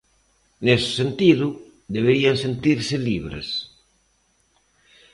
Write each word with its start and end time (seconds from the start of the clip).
Nese 0.65 0.89
sentido, 0.99 1.47
deberían 1.95 2.35
sentirse 2.45 2.95
libres. 3.09 3.47